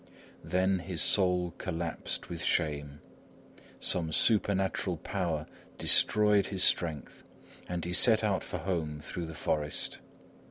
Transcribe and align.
Then 0.43 0.79
his 0.79 0.99
soul 0.99 1.53
collapsed 1.59 2.27
with 2.27 2.41
shame. 2.41 3.01
Some 3.79 4.11
supernatural 4.11 4.97
power 4.97 5.45
destroyed 5.77 6.47
his 6.47 6.63
strength, 6.63 7.21
and 7.69 7.85
he 7.85 7.93
set 7.93 8.23
out 8.23 8.43
for 8.43 8.57
home 8.57 8.99
through 8.99 9.27
the 9.27 9.35
forest. 9.35 9.99